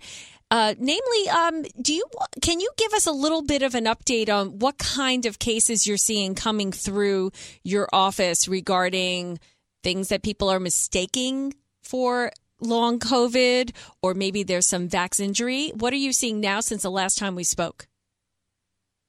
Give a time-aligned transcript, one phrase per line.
[0.50, 2.04] Uh, namely, um, do you
[2.42, 5.86] can you give us a little bit of an update on what kind of cases
[5.86, 7.30] you're seeing coming through
[7.62, 9.38] your office regarding
[9.84, 15.72] things that people are mistaking for long COVID, or maybe there's some vax injury?
[15.76, 17.86] What are you seeing now since the last time we spoke?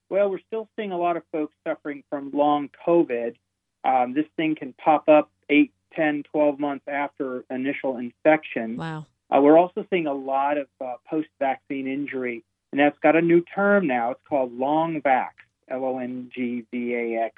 [0.09, 3.35] Well, we're still seeing a lot of folks suffering from long COVID.
[3.83, 8.77] Um, this thing can pop up 8, 10, 12 months after initial infection.
[8.77, 9.05] Wow.
[9.31, 13.21] Uh, we're also seeing a lot of uh, post vaccine injury, and that's got a
[13.21, 14.11] new term now.
[14.11, 15.29] It's called long vax,
[15.69, 17.35] L O N G V A X.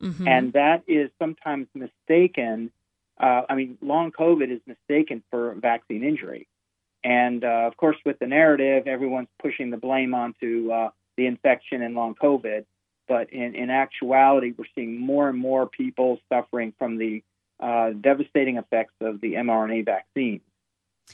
[0.00, 0.28] Mm-hmm.
[0.28, 2.70] And that is sometimes mistaken.
[3.18, 6.46] Uh, I mean, long COVID is mistaken for vaccine injury.
[7.04, 11.82] And uh, of course, with the narrative, everyone's pushing the blame onto uh, the infection
[11.82, 12.64] and long COVID.
[13.08, 17.22] But in, in actuality, we're seeing more and more people suffering from the
[17.60, 20.40] uh, devastating effects of the mRNA vaccine.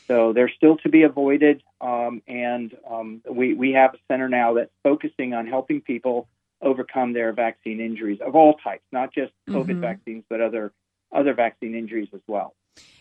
[0.06, 4.54] So they're still to be avoided, um, and um, we we have a center now
[4.54, 6.28] that's focusing on helping people
[6.62, 9.80] overcome their vaccine injuries of all types, not just COVID Mhm.
[9.80, 10.72] vaccines, but other
[11.12, 12.54] other vaccine injuries as well.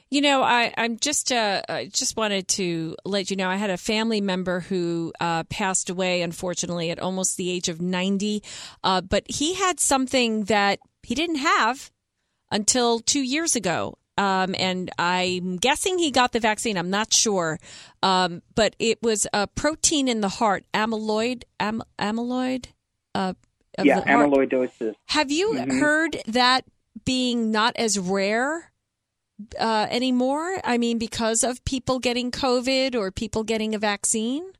[0.09, 3.69] You know, I, I'm just uh, I just wanted to let you know I had
[3.69, 8.41] a family member who uh, passed away, unfortunately, at almost the age of 90.
[8.83, 11.91] Uh, but he had something that he didn't have
[12.49, 13.97] until two years ago.
[14.17, 16.77] Um, and I'm guessing he got the vaccine.
[16.77, 17.59] I'm not sure.
[18.01, 22.67] Um, but it was a protein in the heart, amyloid, am, amyloid.
[23.13, 23.33] Uh,
[23.83, 24.95] yeah, amyloidosis.
[25.07, 25.79] Have you Mhm.
[25.79, 26.65] heard that
[27.05, 28.71] being not as rare
[29.59, 30.59] uh, anymore?
[30.63, 34.51] I mean, because of people getting COVID or people getting a vaccine?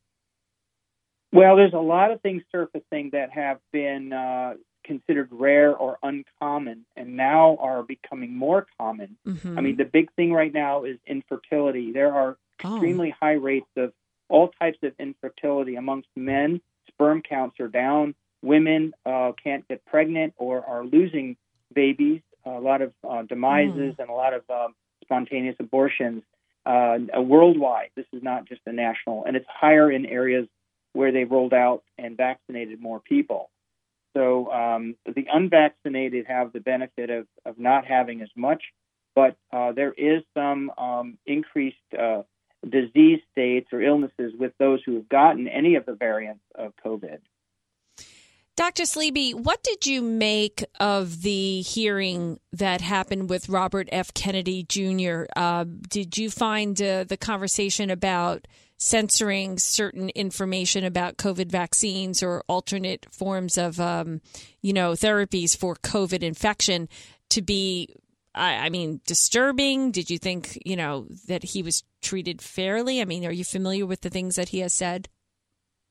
[1.34, 4.53] Well, there's a lot of things surfacing that have been uh,
[4.88, 9.18] considered rare or uncommon, and now are becoming more common.
[9.28, 9.58] Mm-hmm.
[9.58, 11.92] I mean, the big thing right now is infertility.
[11.92, 12.74] There are Oh.
[12.74, 13.94] extremely high rates of
[14.30, 16.59] all types of infertility amongst men.
[16.88, 18.16] Sperm counts are down.
[18.42, 21.38] Women uh, can't get pregnant or are losing
[21.74, 22.22] babies.
[22.46, 24.74] a lot of uh, demises and a lot of um,
[25.04, 26.24] spontaneous abortions
[26.66, 27.90] uh, uh, worldwide.
[27.96, 30.48] This is not just a national, and it's higher in areas
[30.94, 33.50] where they rolled out and vaccinated more people.
[34.17, 38.63] So um, the unvaccinated have the benefit of, of not having as much,
[39.13, 42.23] but uh, there is some um, increased uh,
[42.67, 47.19] disease states or illnesses with those who have gotten any of the variants of COVID.
[48.56, 48.83] Dr.
[48.83, 54.16] Saleeby, what did you make of the hearing that happened with Robert F.
[54.16, 55.25] Kennedy Jr.?
[55.35, 62.43] Uh, did you find uh, the conversation about censoring certain information about COVID vaccines or
[62.47, 64.21] alternate forms of, um,
[64.61, 66.88] you know, therapies for COVID infection
[67.29, 67.95] to be,
[68.35, 69.91] I, I mean, disturbing?
[69.91, 73.01] Did you think, you know, that he was treated fairly?
[73.01, 75.09] I mean, are you familiar with the things that he has said?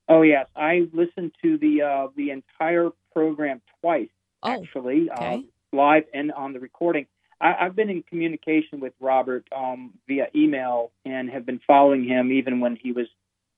[0.08, 4.08] Oh yes, I listened to the uh, the entire program twice,
[4.42, 5.34] Oh, actually, okay.
[5.34, 7.06] uh, live and on the recording.
[7.40, 12.32] I, I've been in communication with Robert um, via email and have been following him
[12.32, 13.06] even when he was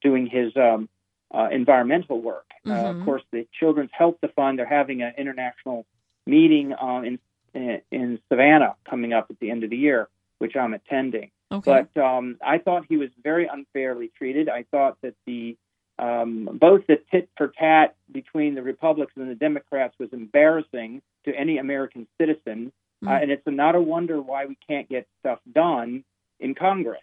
[0.02, 0.88] doing his um,
[1.34, 2.46] uh, environmental work.
[2.66, 2.90] Uh, Mhm.
[2.90, 5.86] of course, the Children's Health Fund they're having an international
[6.26, 7.18] meeting uh, in,
[7.54, 10.08] in in Savannah coming up at the end of the year,
[10.38, 11.30] which I'm attending.
[11.50, 11.86] Okay.
[11.94, 14.48] But um, I thought he was very unfairly treated.
[14.48, 15.56] I thought that the
[15.98, 21.34] um, both the tit for tat between the Republicans and the Democrats was embarrassing to
[21.34, 22.72] any American citizen,
[23.06, 23.22] uh, Mm.
[23.22, 26.04] and it's not a wonder why we can't get stuff done
[26.40, 27.02] in Congress.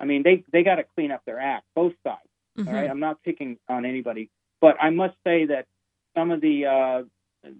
[0.00, 2.28] I mean, they they got to clean up their act, both sides.
[2.58, 2.68] Mhm.
[2.68, 5.66] All right, I'm not picking on anybody, but I must say that
[6.16, 7.02] some of the uh,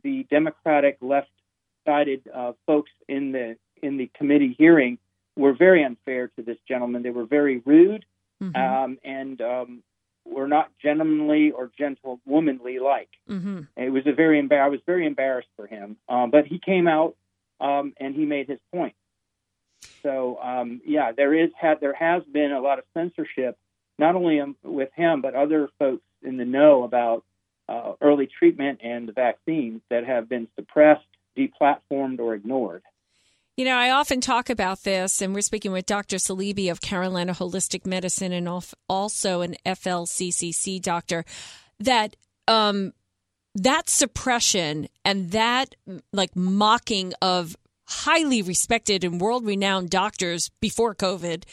[0.02, 4.98] the Democratic left-sided uh, folks in the in the committee hearing
[5.36, 7.02] were very unfair to this gentleman.
[7.02, 8.04] They were very rude,
[8.42, 8.56] Mhm.
[8.56, 9.82] um, and um,
[10.24, 13.10] were not gentlemanly or gentlewomanly like.
[13.28, 13.60] Mm-hmm.
[13.76, 16.86] It was a very embar- I was very embarrassed for him, um, but he came
[16.88, 17.16] out
[17.60, 18.94] um, and he made his point.
[20.02, 23.56] So um, yeah, there is had there has been a lot of censorship,
[23.98, 27.24] not only um, with him but other folks in the know about
[27.68, 31.06] uh, early treatment and the vaccines that have been suppressed,
[31.36, 32.82] deplatformed, or ignored.
[33.56, 36.16] You know, I often talk about this, and we're speaking with Dr.
[36.16, 38.48] Saleeby of Carolina Holistic Medicine and
[38.88, 41.24] also an FLCCC doctor,
[41.78, 42.16] that
[42.48, 42.92] um,
[43.54, 45.74] that suppression and that
[46.12, 47.56] like mocking of
[47.86, 51.44] highly respected and world renowned doctors before COVID,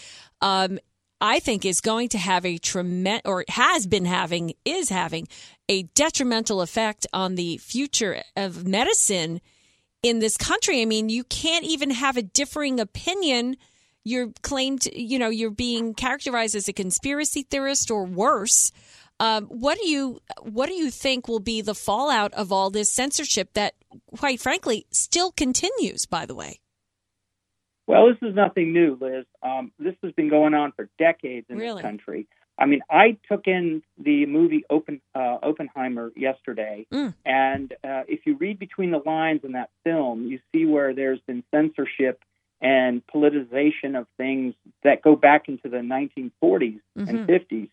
[0.42, 0.80] um,
[1.20, 5.28] I think is going to have a tremendous, or has been having, is having
[5.70, 9.40] a detrimental effect on the future of medicine
[10.02, 10.82] in this country.
[10.82, 13.56] I mean, you can't even have a differing opinion.
[14.04, 18.72] You're claimed, you know, you're being characterized as a conspiracy theorist or worse.
[19.22, 22.92] Um, what do you what do you think will be the fallout of all this
[22.92, 23.76] censorship that,
[24.18, 26.08] quite frankly, still continues?
[26.08, 26.60] By the way.
[27.86, 29.26] Well, this is nothing new, Liz.
[29.44, 31.76] Um, this has been going on for decades in really?
[31.76, 32.28] this country.
[32.58, 37.14] I mean, I took in the movie Open, uh, Oppenheimer yesterday, mm.
[37.24, 41.20] and uh, if you read between the lines in that film, you see where there's
[41.28, 42.24] been censorship
[42.60, 44.54] and politicization of things
[44.84, 47.08] that go back into the 1940s mm-hmm.
[47.08, 47.70] and 50s.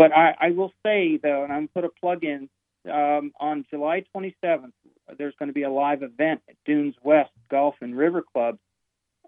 [0.00, 2.48] But I, I will say, though, and I'm put a plug in
[2.90, 4.72] um, on July 27th,
[5.18, 8.56] there's going to be a live event at Dunes West Golf and River Club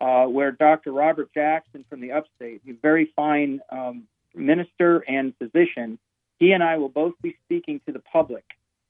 [0.00, 0.92] uh, where Dr.
[0.92, 4.04] Robert Jackson from the upstate, a very fine um,
[4.34, 5.98] minister and physician,
[6.38, 8.44] he and I will both be speaking to the public.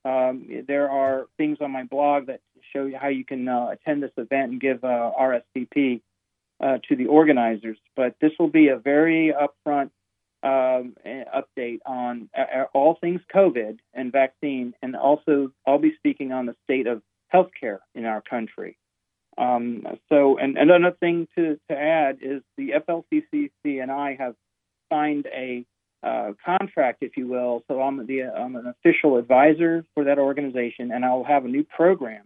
[0.04, 2.42] Um, there are things on my blog that
[2.72, 6.00] show you how you can uh, attend this event and give uh, RSVP
[6.60, 7.78] uh, to the organizers.
[7.96, 9.90] But this will be a very upfront
[10.42, 16.46] um, update on uh, all things COVID and vaccine, and also I'll be speaking on
[16.46, 17.02] the state of
[17.32, 18.76] healthcare in our country.
[19.38, 24.34] Um, so, and, and another thing to, to add is the FLCCC and I have
[24.90, 25.64] signed a
[26.02, 27.62] uh, contract, if you will.
[27.68, 31.64] So I'm the I'm an official advisor for that organization, and I'll have a new
[31.64, 32.24] program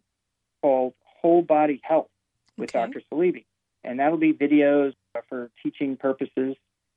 [0.63, 2.09] called Whole Body Health
[2.57, 2.87] with Okay.
[2.87, 3.03] Dr.
[3.13, 3.45] Saleeby,
[3.85, 4.95] and that'll be videos
[5.29, 6.57] for teaching purposes.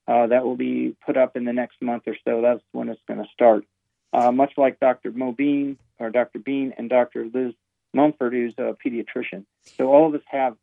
[0.10, 2.42] Uh, that will be put up in the next month or so.
[2.42, 3.66] That's when it's going to start.
[4.12, 5.12] Uh, much like Dr.
[5.12, 6.40] Mobeen or Dr.
[6.40, 7.28] Been and Dr.
[7.32, 7.54] Liz
[7.94, 9.46] Mumper, who's a pediatrician.
[9.78, 10.56] So all of us have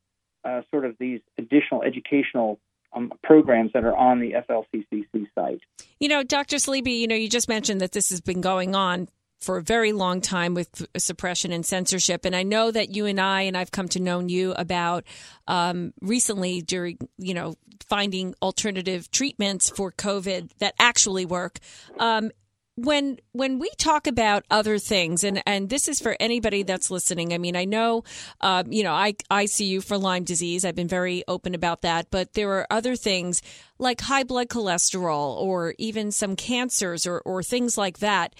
[0.45, 2.59] uh, sort of these additional educational
[2.93, 5.61] um, programs that are on the FLCCC site.
[6.01, 6.57] You know, Dr.
[6.57, 9.09] Saleeby, you know, you just mentioned that this has been going on
[9.41, 12.25] for a very long time with suppression and censorship.
[12.25, 15.05] And I know that you and I, and I've come to know you about
[15.47, 17.55] um, recently during, you know,
[17.89, 21.59] finding alternative treatments for COVID that actually work.
[21.99, 22.31] Um,
[22.77, 27.33] when when we talk about other things and and this is for anybody that's listening
[27.33, 28.05] i mean i know
[28.43, 31.81] um, you know i i see you for lyme disease i've been very open about
[31.81, 33.41] that but there are other things
[33.79, 38.35] like high blood cholesterol or even some cancers or or things like that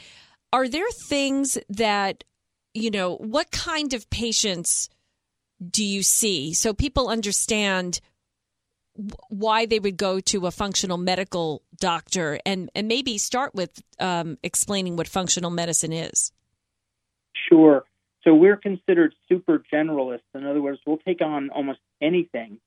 [0.53, 2.25] are there things that
[2.75, 4.89] you know what kind of patients
[5.71, 8.01] do you see so people understand
[9.29, 14.39] why they would go to a functional medical doctor and, and maybe start with um,
[14.43, 16.33] explaining what functional medicine is.
[17.49, 17.85] Sure.
[18.25, 20.21] So we're considered super generalists.
[20.35, 22.59] In other words, we'll take on almost anything.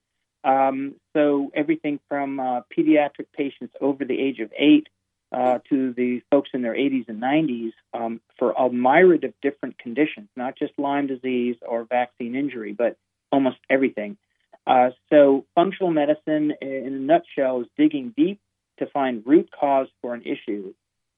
[0.43, 4.87] Um, so everything from uh, pediatric patients over the age of eight
[5.31, 9.77] uh, to the folks in their 80s and 90s um, for a myriad of different
[9.77, 12.97] conditions, not just Lyme disease or vaccine injury, but
[13.31, 14.17] almost everything.
[14.65, 18.39] Uh, so, functional medicine, in a nutshell, is digging deep
[18.77, 20.73] to find root cause for an issue,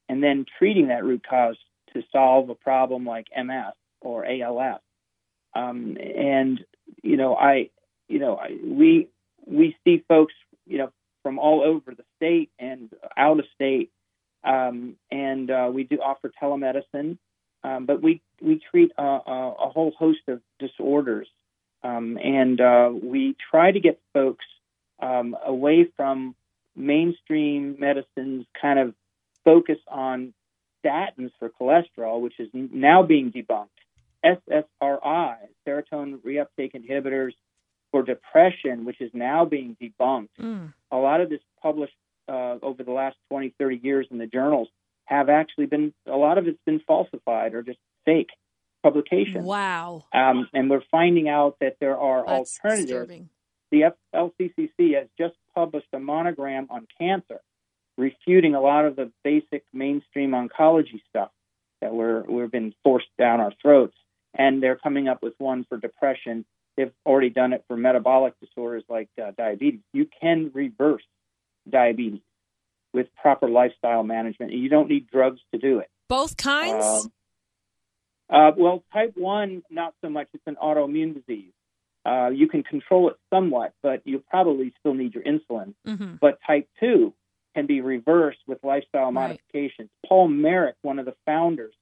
[0.08, 1.58] and then treating that root cause
[1.94, 4.80] to solve a problem like MS or ALS.
[5.53, 6.63] Um, and
[7.03, 7.70] you know, I,
[8.08, 9.10] you know, I, we
[9.46, 10.34] we see folks,
[10.65, 10.91] you know,
[11.24, 13.91] from all over the state and out of state,
[14.43, 17.17] um, and uh, we do offer telemedicine,
[17.63, 21.27] um, but we we treat a, a, a whole host of disorders.
[21.83, 24.45] Um, and uh, we try to get folks
[25.01, 26.36] um, away from
[26.75, 28.93] mainstream medicine's kind of
[29.43, 30.33] focus on
[30.83, 33.67] statins for cholesterol, which is now being debunked.
[34.24, 35.36] SSRI,
[35.67, 37.33] serotonin reuptake inhibitors
[37.89, 40.29] for depression, which is now being debunked.
[40.39, 40.74] Mm.
[40.91, 41.95] A lot of this published
[42.28, 44.70] uh, over the last 20, 30 years in the journals
[45.06, 48.30] have actually been, a lot of it's been falsified or just fake
[48.84, 49.46] publications.
[49.46, 50.06] Wow.
[50.13, 52.88] Um, and we're finding out that there are That's alternatives.
[52.88, 53.30] disturbing.
[53.72, 57.40] The FLCCC has just published a monogram on cancer,
[57.98, 61.30] refuting a lot of the basic mainstream oncology stuff
[61.82, 63.96] that we're we've been forced down our throats.
[64.38, 66.46] And they're coming up with one for depression.
[66.78, 69.82] They've already done it for metabolic disorders like uh, diabetes.
[69.94, 71.04] You can reverse
[71.70, 72.22] diabetes
[72.94, 74.51] with proper lifestyle management.
[74.51, 75.89] You don't need drugs to do it.
[76.08, 77.10] Both kinds?
[78.30, 80.27] Uh, uh, well, type 1, not so much.
[80.34, 81.51] It's an autoimmune disease.
[82.06, 85.74] Uh, you can control it somewhat, but you probably still need your insulin.
[85.88, 86.15] Mm-hmm.
[86.20, 87.13] But type 2
[87.56, 89.13] can be reversed with lifestyle right.
[89.13, 89.89] modifications.
[90.08, 91.74] Paul Marik, one of the founders,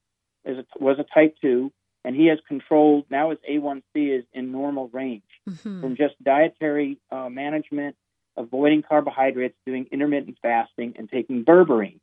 [0.44, 1.72] a, was a type 2,
[2.04, 5.80] and he has controlled, now his A1C is in normal range mm-hmm.
[5.80, 7.96] from just dietary uh, management,
[8.36, 12.00] avoiding carbohydrates, doing intermittent fasting, and taking berberine,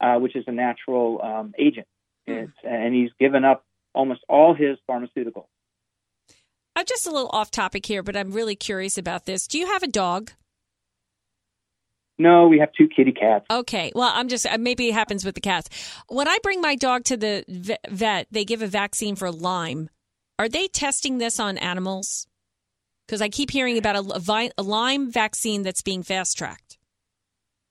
[0.00, 1.86] uh, which is a natural um, agent.
[2.28, 2.52] Mm.
[2.62, 5.46] and he's given up almost all his pharmaceuticals.
[6.76, 9.46] I'm just a little off topic here, but I'm really curious about this.
[9.46, 10.32] Do you have a dog?
[12.18, 13.46] No, we have two kitty cats.
[13.50, 13.92] Okay.
[13.94, 15.68] Well, I'm just, uh, maybe it happens with the cats.
[16.08, 19.88] When I bring my dog to the vet, they give a vaccine for Lyme.
[20.38, 22.26] Are they testing this on animals?
[23.10, 26.78] Because I keep hearing about a, a Lyme vaccine that's being fast tracked.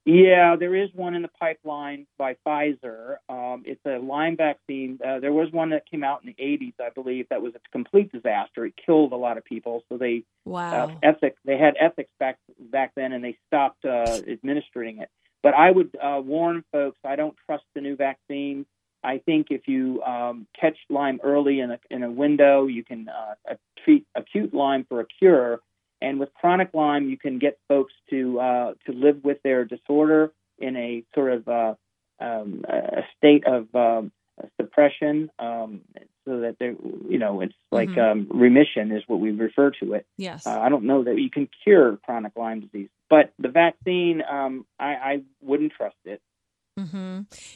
[0.03, 3.15] Yeah, there is one in the pipeline by Pfizer.
[3.29, 4.99] Um, it's a Lyme vaccine.
[5.01, 7.59] Uh, there was one that came out in the 80s, I believe, that was a
[7.71, 8.65] complete disaster.
[8.65, 9.81] It killed a lot of people.
[9.87, 10.87] So they uh, wow.
[10.87, 15.09] uh, ethics they had ethics back back then, and they stopped uh, administering it.
[15.41, 18.65] But I would uh, warn folks: I don't trust the new vaccine.
[19.03, 23.09] I think if you um, catch Lyme early in a in a window, you can
[23.09, 25.61] uh, treat acute Lyme for a cure
[26.01, 30.31] and with chronic Lyme, you can get folks to uh, to live with their disorder
[30.57, 31.73] in a sort of uh,
[32.19, 34.11] um, a state of um,
[34.59, 35.81] suppression, um,
[36.25, 36.73] so that they,
[37.09, 38.31] you know, it's like mm-hmm.
[38.33, 40.05] um, remission is what we refer to it.
[40.17, 40.45] Yes.
[40.45, 44.65] Uh, I don't know that you can cure chronic Lyme disease, but the vaccine, um,
[44.79, 46.21] I, I wouldn't trust it.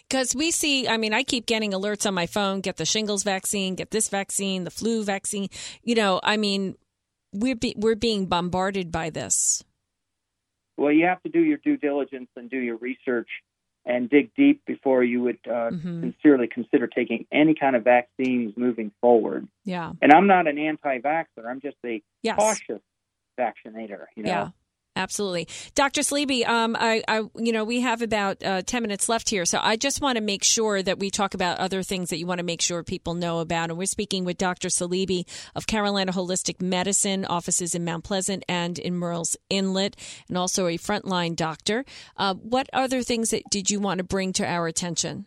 [0.07, 0.39] Because mm-hmm.
[0.39, 3.75] we see, I mean, I keep getting alerts on my phone get the shingles vaccine,
[3.75, 5.49] get this vaccine, the flu vaccine.
[5.83, 6.75] You know, I mean,
[7.31, 9.63] we're be, we're being bombarded by this.
[10.77, 13.29] Well, you have to do your due diligence and do your research
[13.85, 16.01] and dig deep before you would uh, mm-hmm.
[16.01, 19.47] sincerely consider taking any kind of vaccines moving forward.
[19.65, 19.91] Yeah.
[20.01, 21.45] And I'm not an anti-vaxxer.
[21.45, 22.37] I'm just a yes.
[22.37, 22.81] cautious
[23.37, 24.07] vaccinator.
[24.15, 24.29] You know?
[24.29, 24.49] Yeah.
[24.95, 26.01] Absolutely, Dr.
[26.01, 26.47] Saleeby.
[26.47, 29.75] Um, I, I, you know, we have about uh, ten minutes left here, so I
[29.75, 32.45] just want to make sure that we talk about other things that you want to
[32.45, 33.71] make sure people know about.
[33.71, 34.67] And we're speaking with Dr.
[34.67, 39.95] Saleeby of Carolina Holistic Medicine offices in Mount Pleasant and in Murrells Inlet,
[40.29, 41.85] and also a frontline doctor.
[42.15, 45.25] Uh, what other things that did you want to bring to our attention?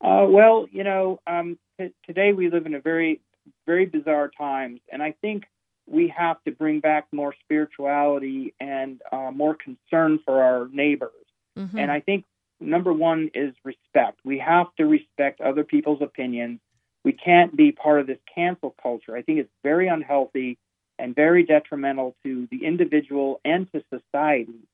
[0.00, 3.20] Uh, well, you know, um, t- today we live in a very,
[3.66, 5.44] very bizarre times, and I think
[5.90, 11.12] we have to bring back more spirituality and uh, more concern for our neighbors.
[11.56, 11.78] Mm-hmm.
[11.78, 12.24] And I think
[12.60, 14.20] number one is respect.
[14.24, 16.60] We have to respect other people's opinions.
[17.04, 19.16] We can't be part of this cancel culture.
[19.16, 20.58] I think it's very unhealthy
[20.98, 24.68] and very detrimental to the individual and to society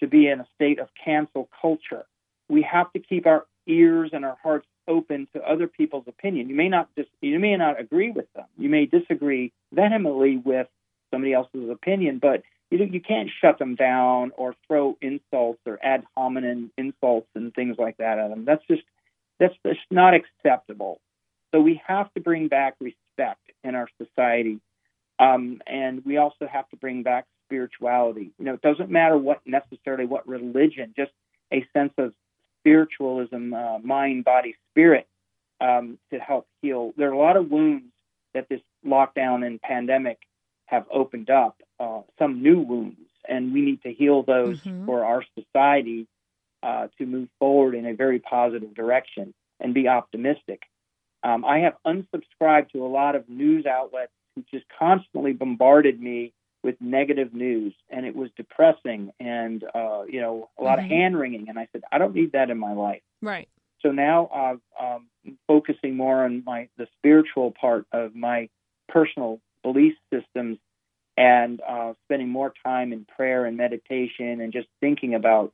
[0.00, 2.04] to be in a state of cancel culture.
[2.48, 6.48] We have to keep our ears and our hearts open to other people's opinion.
[6.48, 8.46] You may not dis- you may not agree with them.
[8.58, 10.68] You may disagree vehemently with
[11.10, 16.04] somebody else's opinion, but you you can't shut them down or throw insults or ad
[16.16, 18.44] hominem insults and things like that at them.
[18.44, 18.82] That's just
[19.38, 21.00] that's just not acceptable.
[21.52, 24.58] So we have to bring back respect in our society,
[25.18, 28.32] um, and we also have to bring back spirituality.
[28.38, 31.12] You know, it doesn't matter what necessarily what religion, just
[31.52, 32.12] a sense of
[32.60, 35.06] spiritualism, uh, mind, body, spirit,
[35.60, 36.92] um, to help heal.
[36.98, 37.86] There are a lot of wounds
[38.34, 40.18] that this lockdown and pandemic
[40.66, 44.84] have opened up, uh, some new wounds, and we need to heal those mm-hmm.
[44.84, 46.06] for our society
[46.62, 50.62] uh, to move forward in a very positive direction and be optimistic.
[51.22, 56.34] Um, I have unsubscribed to a lot of news outlets who just constantly bombarded me
[56.62, 60.84] with negative news, and it was depressing and uh, you know a lot mm-hmm.
[60.84, 61.48] of hand wringing.
[61.48, 63.02] And I said, I don't need that in my life.
[63.22, 63.48] Right.
[63.80, 68.48] So now I'm um, focusing more on my the spiritual part of my
[68.88, 70.58] personal belief systems
[71.16, 75.52] and uh, spending more time in prayer and meditation and just thinking about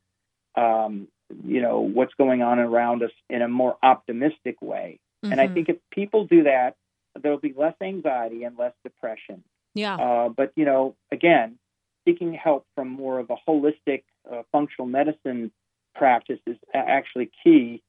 [0.56, 1.08] um,
[1.46, 4.98] you know what's going on around us in a more optimistic way.
[5.24, 5.32] Mm-hmm.
[5.32, 5.54] And I mm-hmm.
[5.54, 6.76] think if people do that,
[7.20, 9.42] there'll be less anxiety and less depression.
[9.74, 9.96] Yeah.
[9.96, 11.58] Uh, but you know, again,
[12.04, 15.50] seeking help from more of a holistic uh, functional medicine
[15.94, 17.82] practice is actually key.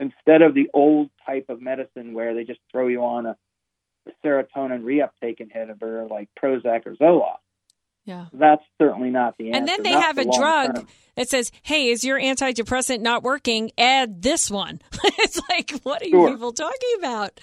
[0.00, 3.36] Instead of the old type of medicine where they just throw you on a
[4.24, 7.38] serotonin reuptake inhibitor like Prozac or Zoloft.
[8.04, 8.26] Yeah.
[8.32, 9.58] That's certainly not the answer.
[9.58, 10.86] And then they not have a drug term.
[11.16, 13.70] that says, "Hey, is your antidepressant not working?
[13.76, 16.28] Add this one." it's like, what are Sure.
[16.28, 17.38] you people talking about?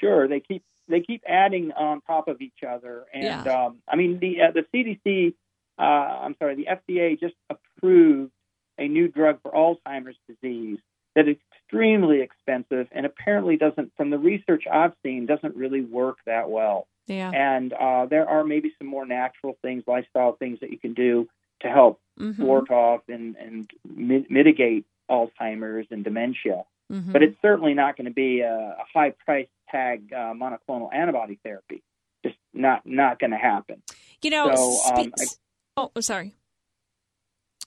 [0.00, 3.42] Sure, they keep they keep adding on top of each other, and Yeah.
[3.66, 5.34] um, I mean the uh, the CDC,
[5.78, 8.32] uh, I'm sorry, the FDA just approved
[8.78, 10.78] a new drug for Alzheimer's disease
[11.14, 11.36] that is
[11.74, 16.86] extremely expensive and apparently doesn't, from the research I've seen, doesn't really work that well.
[17.06, 17.30] Yeah.
[17.30, 21.28] And uh, there are maybe some more natural things, lifestyle things that you can do
[21.62, 22.38] to help Mhm.
[22.38, 27.12] ward off and and mi- mitigate Alzheimer's and dementia Mhm.
[27.12, 31.38] but it's certainly not going to be a, a high price tag uh, monoclonal antibody
[31.44, 31.82] therapy.
[32.24, 33.82] Just not not going to happen.
[34.22, 35.38] you know, so, um, spe-
[35.78, 36.34] oh, I'm sorry.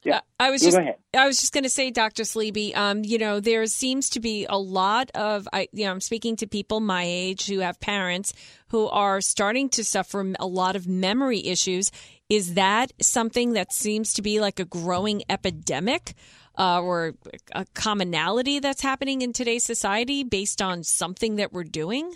[0.04, 0.22] Yeah.
[0.40, 0.78] I was just.
[1.16, 2.24] I was just going to say, Dr.
[2.24, 6.02] Saleeby, um, you know, there seems to be a lot of, I, you know, I'm
[6.02, 8.34] speaking to people my age who have parents
[8.70, 11.92] who are starting to suffer a lot of memory issues.
[12.30, 16.16] Is that something that seems to be like a growing epidemic
[16.58, 17.14] uh, or
[17.54, 22.16] a commonality that's happening in today's society based on something that we're doing?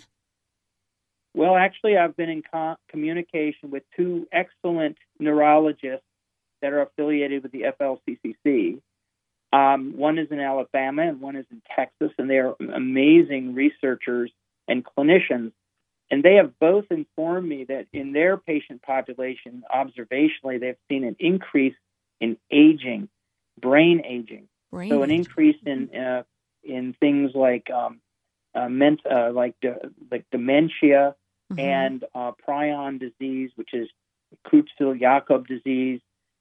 [1.34, 6.07] Well, actually, I've been in co- communication with two excellent neurologists
[6.62, 8.80] that are affiliated with the FLCCC.
[9.52, 14.30] Um, one is in Alabama and one is in Texas, and they are amazing researchers
[14.66, 15.52] and clinicians.
[16.10, 21.16] And they have both informed me that in their patient population, observationally, they've seen an
[21.18, 21.74] increase
[22.20, 23.08] in aging,
[23.60, 24.48] brain aging.
[24.70, 26.22] Brain So an increase in uh,
[26.62, 28.00] in things like um,
[28.54, 31.14] uh, ment- uh, like de- like dementia
[31.52, 31.58] Mhm.
[31.58, 33.88] and uh, prion disease, which is
[34.46, 36.00] Creutzfeldt-Jakob disease,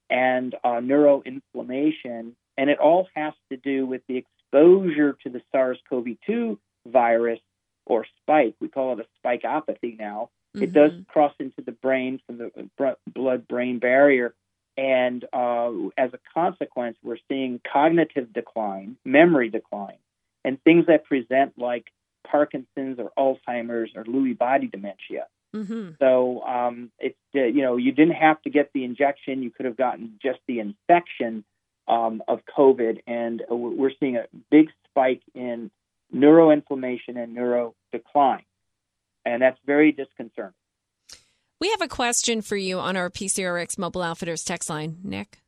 [0.09, 6.57] and uh, neuroinflammation, and it all has to do with the exposure to the SARS-CoV-2
[6.87, 7.39] virus
[7.85, 8.55] or spike.
[8.59, 10.29] We call it a spikeopathy now.
[10.53, 14.33] It does cross into the brain from the blood-brain barrier,
[14.75, 19.97] and uh, as a consequence, we're seeing cognitive decline, memory decline,
[20.43, 21.91] and things that present like
[22.25, 25.27] Parkinson's or Alzheimer's or Lewy body dementia.
[25.57, 25.97] Mhm.
[25.99, 29.65] So um, it's uh, you know you didn't have to get the injection; you could
[29.65, 31.43] have gotten just the infection
[31.87, 35.71] um, of COVID, and uh, we're seeing a big spike in
[36.13, 38.45] neuroinflammation and neuro decline,
[39.25, 40.53] and that's very disconcerting.
[41.59, 45.39] We have a question for you on our PCRX Mobile Outfitters text line, Nick.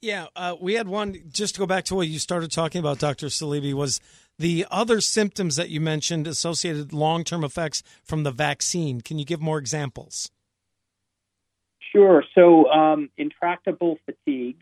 [0.00, 1.16] Yeah, uh, we had one.
[1.30, 3.26] Just to go back to what you started talking about, Dr.
[3.26, 4.00] Saleeby, was
[4.40, 9.02] the other symptoms that you mentioned associated long term effects from the vaccine.
[9.02, 10.30] Can you give more examples?
[11.92, 12.24] Sure.
[12.34, 14.56] So um, intractable fatigue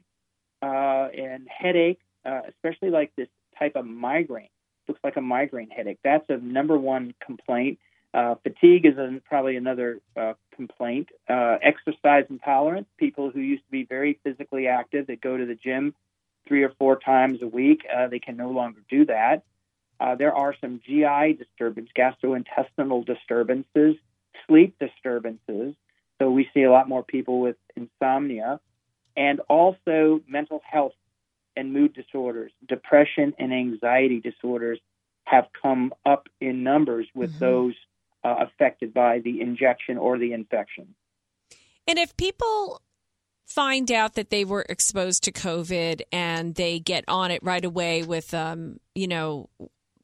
[0.61, 4.49] uh, and headache, uh, especially like this type of migraine,
[4.89, 5.99] looks like a migraine headache.
[6.03, 7.79] That's a number one complaint.
[8.13, 11.11] Uh, fatigue is a, probably another uh, complaint.
[11.29, 15.55] Uh, exercise intolerance, people who used to be very physically active that go to the
[15.55, 15.95] gym
[16.49, 19.45] three or four times a week, uh, they can no longer do that.
[20.01, 23.97] Uh, there are some GI disturbances, gastrointestinal disturbances,
[24.47, 25.75] sleep disturbances.
[26.21, 28.61] So we see a lot more people with insomnia
[29.17, 30.93] and also mental health
[31.57, 34.79] and mood disorders, depression and anxiety disorders
[35.25, 37.39] have come up in numbers with Mhm.
[37.41, 37.75] those
[38.25, 40.95] uh, affected by the injection or the infection.
[41.87, 42.83] And if people
[43.47, 48.03] find out that they were exposed to COVID and they get on it right away
[48.03, 49.49] with, um, you know,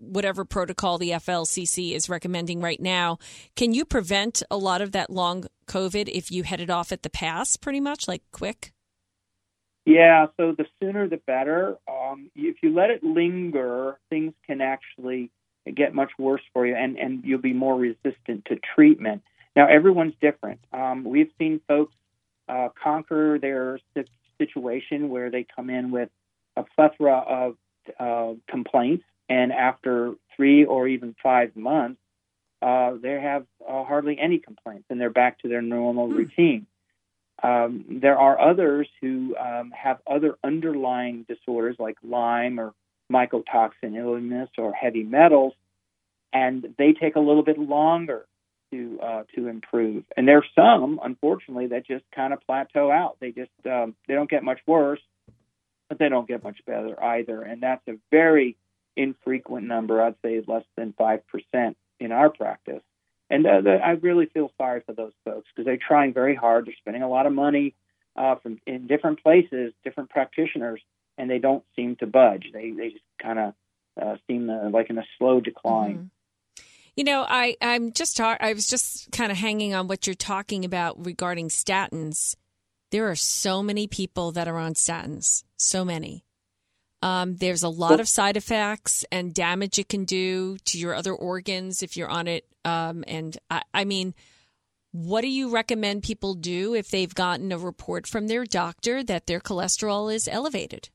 [0.09, 3.19] whatever protocol the FLCC is recommending right now,
[3.57, 7.03] can you prevent a lot of that long COVID if you head it off at
[7.03, 8.73] the pass, pretty much, like quick?
[9.85, 11.77] Yeah, so the sooner the better.
[11.89, 15.31] Um, if you let it linger, things can actually
[15.75, 19.23] get much worse for you, and, and you'll be more resistant to treatment.
[19.57, 20.61] Now, everyone's different.
[20.73, 21.95] Um, we've seen folks
[22.49, 23.79] uh, conquer their
[24.39, 26.09] situation where they come in with
[26.57, 27.57] a plethora of
[27.99, 32.01] uh, complaints, and after three or even five months,
[32.63, 36.67] uh, they have uh, hardly any complaints, and they're back to their normal routine.
[37.43, 42.73] Um, there are others who um, have other underlying disorders like Lyme or
[43.13, 45.53] mycotoxin illness or heavy metals,
[46.33, 48.25] and they take a little bit longer
[48.71, 50.05] to uh, to improve.
[50.17, 53.19] And there's some, unfortunately, that just kind of plateau out.
[53.21, 55.01] They just um, they don't get much worse,
[55.89, 57.43] but they don't get much better either.
[57.43, 58.57] And that's a very
[58.97, 60.03] infrequent number.
[60.03, 62.83] I'd say less than five percent in our practice.
[63.31, 66.67] And uh, the, I really feel sorry for those folks because they're trying very hard.
[66.67, 67.75] They're spending a lot of money
[68.17, 70.81] uh, from in different places, different practitioners,
[71.19, 72.47] and they don't seem to budge.
[72.53, 73.55] They they just kind of
[74.01, 75.97] uh, seem uh, like in a slow decline.
[75.97, 76.11] Mhm.
[76.97, 80.65] You know, I I'm just I was just kind of hanging on what you're talking
[80.65, 82.37] about regarding statins.
[82.93, 85.43] There are so many people that are on statins.
[85.57, 86.25] So many.
[87.05, 91.13] Um, there's a lot of side effects and damage it can do to your other
[91.13, 92.47] organs if you're on it.
[92.65, 94.15] Um, and I, I mean,
[94.91, 99.27] what do you recommend people do if they've gotten a report from their doctor that
[99.27, 100.89] their cholesterol is elevated?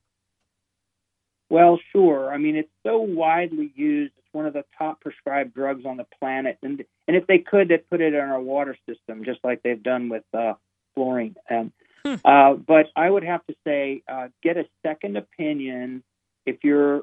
[1.48, 2.34] Well, sure.
[2.34, 4.12] I mean, it's so widely used.
[4.18, 7.68] It's one of the top prescribed drugs on the planet, and and if they could,
[7.68, 10.54] they'd put it in our water system, just like they've done with uh,
[10.94, 11.36] fluorine.
[11.48, 11.68] Hmm.
[12.24, 16.02] uh, but I would have to say, uh, get a second opinion
[16.46, 17.02] if your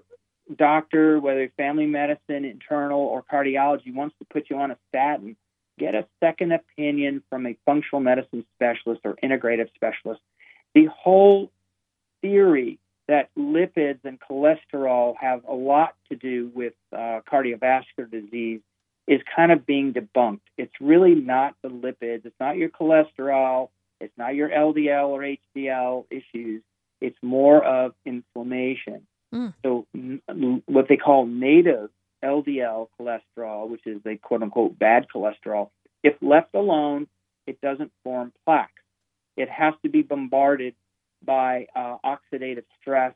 [0.55, 5.35] doctor, whether family medicine, internal, or cardiology, wants to put you on a statin.
[5.77, 10.21] Get a second opinion from a functional medicine specialist or integrative specialist.
[10.73, 11.51] The whole
[12.21, 18.61] theory that lipids and cholesterol have a lot to do with uh, cardiovascular disease
[19.07, 20.41] is kind of being debunked.
[20.57, 25.21] It's really not the lipids, it's not your cholesterol, it's not your LDL or
[25.55, 26.63] HDL issues.
[27.01, 29.07] It's more of inflammation.
[29.33, 29.53] Mm.
[29.63, 31.89] So, n- what they call native
[32.23, 35.69] LDL cholesterol, which is the quote unquote bad cholesterol,
[36.03, 37.07] if left alone,
[37.45, 38.71] it doesn't form plaques.
[39.35, 40.75] It has to be bombarded
[41.23, 43.13] by uh, oxidative stress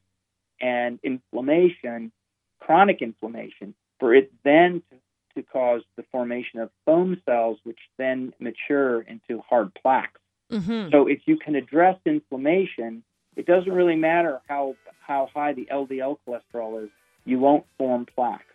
[0.59, 2.11] and inflammation,
[2.59, 8.33] chronic inflammation, for it then to, to cause the formation of foam cells, which then
[8.39, 10.20] mature into hard plaques.
[10.51, 10.91] Mm-hmm.
[10.91, 13.03] So if you can address inflammation,
[13.35, 16.89] it doesn't really matter how how high the LDL cholesterol is,
[17.25, 18.45] you won't form plaques.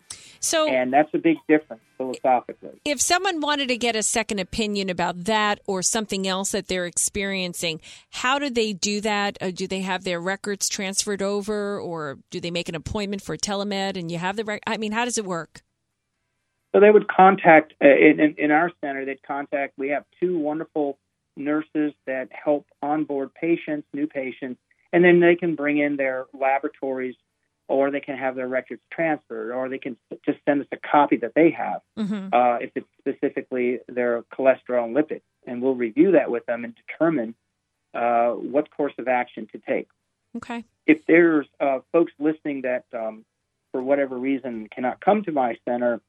[0.40, 2.80] So, and that's a big difference philosophically.
[2.84, 6.86] If someone wanted to get a second opinion about that or something else that they're
[6.86, 7.80] experiencing,
[8.10, 9.38] how do they do that?
[9.40, 13.36] Uh, do they have their records transferred over, or do they make an appointment for
[13.36, 14.44] telemed and you have the?
[14.44, 15.62] Rec- I mean, how does it work?
[16.72, 19.04] So they would contact uh, in, in our center.
[19.04, 19.74] They'd contact.
[19.78, 20.98] We have two wonderful
[21.36, 24.60] nurses that help onboard patients, new patients,
[24.92, 27.16] and then they can bring in their laboratories
[27.68, 31.16] or they can have their records transferred, or they can just send us a copy
[31.16, 32.28] that they have mm-hmm.
[32.32, 36.74] uh, if it's specifically their cholesterol and lipids, and we'll review that with them and
[36.86, 37.34] determine
[37.92, 39.88] uh, what course of action to take.
[40.36, 40.64] Okay.
[40.86, 43.24] If there's uh, folks listening that, um,
[43.72, 46.00] for whatever reason, cannot come to my center,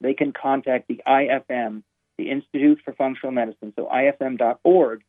[0.00, 1.82] they can contact the IFM,
[2.18, 5.02] the Institute for Functional Medicine, so ifm.org,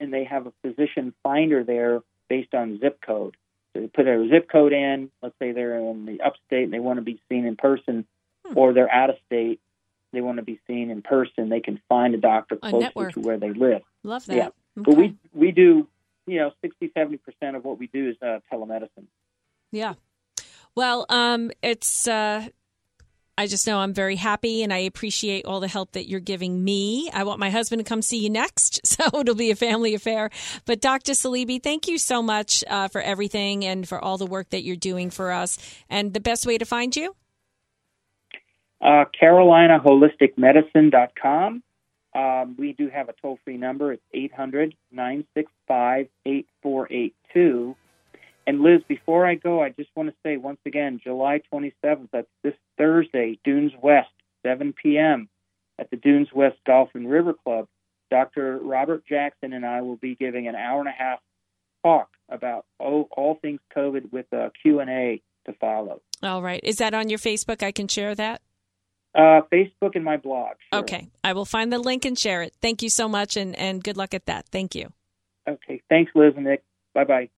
[0.00, 3.36] and they have a physician finder there based on zip code.
[3.72, 5.10] So they put a zip code in.
[5.22, 8.06] Let's say they're in the upstate and they want to be seen in person,
[8.46, 8.58] hmm.
[8.58, 9.60] or they're out of state.
[10.12, 11.50] They want to be seen in person.
[11.50, 13.82] They can find a doctor closer to where they live.
[14.02, 14.36] Love that.
[14.36, 14.54] Yeah, okay.
[14.76, 15.86] but we we do
[16.26, 19.06] you know 60 70 percent of what we do is uh, telemedicine.
[19.70, 19.94] Yeah.
[20.74, 22.48] Well, um, it's uh,
[23.40, 26.62] I just know I'm very happy and I appreciate all the help that you're giving
[26.62, 27.08] me.
[27.10, 30.28] I want my husband to come see you next, so it'll be a family affair.
[30.66, 31.12] But Dr.
[31.12, 34.76] Saleeby, thank you so much uh, for everything and for all the work that you're
[34.76, 35.56] doing for us.
[35.88, 37.16] And the best way to find you?
[38.78, 41.62] Uh, CarolinaHolisticMedicine.com.
[42.14, 43.94] Um, we do have a toll free number.
[43.94, 47.74] It's 800 965 8482.
[48.46, 52.28] And Liz, before I go, I just want to say once again, July 27th, that's
[52.42, 54.08] this Thursday, Dunes West,
[54.42, 55.28] 7 p.m.
[55.78, 57.68] at the Dunes West Golf and River Club.
[58.10, 58.58] Dr.
[58.58, 61.20] Robert Jackson and I will be giving an hour and a half
[61.84, 66.00] talk about all, all things COVID with a Q&A to follow.
[66.22, 66.60] All right.
[66.64, 67.62] Is that on your Facebook?
[67.62, 68.40] I can share that?
[69.14, 70.54] Uh, Facebook and my blog.
[70.72, 70.80] Sure.
[70.80, 71.08] Okay.
[71.22, 72.54] I will find the link and share it.
[72.62, 74.46] Thank you so much, and, and good luck at that.
[74.48, 74.88] Thank you.
[75.48, 75.82] Okay.
[75.90, 76.62] Thanks, Liz and Nick.
[76.94, 77.28] Bye bye.